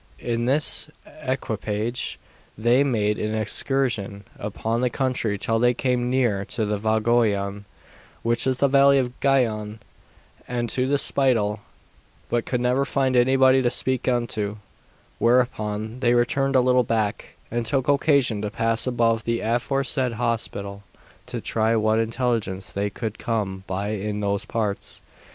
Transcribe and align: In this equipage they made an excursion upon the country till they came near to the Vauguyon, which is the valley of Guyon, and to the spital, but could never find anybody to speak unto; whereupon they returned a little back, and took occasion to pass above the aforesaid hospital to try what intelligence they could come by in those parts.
In 0.17 0.45
this 0.45 0.89
equipage 1.21 2.17
they 2.57 2.83
made 2.83 3.19
an 3.19 3.35
excursion 3.35 4.23
upon 4.39 4.81
the 4.81 4.89
country 4.89 5.37
till 5.37 5.59
they 5.59 5.75
came 5.75 6.09
near 6.09 6.43
to 6.45 6.65
the 6.65 6.79
Vauguyon, 6.79 7.65
which 8.23 8.47
is 8.47 8.57
the 8.57 8.67
valley 8.67 8.97
of 8.97 9.13
Guyon, 9.19 9.79
and 10.47 10.69
to 10.71 10.87
the 10.87 10.97
spital, 10.97 11.59
but 12.29 12.47
could 12.47 12.61
never 12.61 12.83
find 12.83 13.15
anybody 13.15 13.61
to 13.61 13.69
speak 13.69 14.07
unto; 14.07 14.57
whereupon 15.19 15.99
they 15.99 16.15
returned 16.15 16.55
a 16.55 16.61
little 16.61 16.81
back, 16.83 17.35
and 17.51 17.63
took 17.67 17.87
occasion 17.87 18.41
to 18.41 18.49
pass 18.49 18.87
above 18.87 19.23
the 19.25 19.41
aforesaid 19.41 20.13
hospital 20.13 20.81
to 21.27 21.39
try 21.39 21.75
what 21.75 21.99
intelligence 21.99 22.71
they 22.73 22.89
could 22.89 23.19
come 23.19 23.63
by 23.67 23.89
in 23.89 24.19
those 24.19 24.45
parts. 24.45 25.03